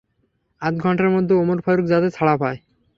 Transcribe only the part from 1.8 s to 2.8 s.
যাতে ছাড়া পায়।